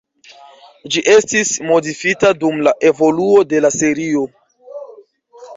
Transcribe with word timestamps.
Ĝi 0.95 1.03
estis 1.15 1.51
modifita 1.67 2.33
dum 2.45 2.63
la 2.69 2.75
evoluo 2.93 3.47
de 3.53 3.63
la 3.67 3.73
serio. 3.79 4.25